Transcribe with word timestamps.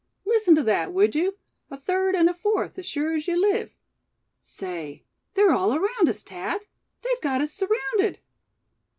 listen 0.25 0.55
to 0.55 0.63
that, 0.63 0.91
would 0.91 1.13
you, 1.13 1.37
a 1.69 1.77
third 1.77 2.15
and 2.15 2.27
a 2.27 2.33
fourth, 2.33 2.75
as 2.79 2.87
sure 2.87 3.13
as 3.13 3.27
you 3.27 3.39
live! 3.39 3.75
Say, 4.39 5.03
they're 5.35 5.51
all 5.53 5.75
around 5.75 6.09
us, 6.09 6.23
Thad; 6.23 6.61
they've 7.03 7.21
got 7.21 7.39
us 7.39 7.53
surrounded!" 7.53 8.17